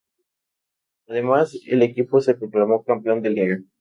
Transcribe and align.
Además 1.09 1.55
el 1.67 1.83
equipo 1.83 2.21
se 2.21 2.33
proclamó 2.33 2.83
campeón 2.83 3.21
de 3.21 3.29
Liga. 3.29 3.59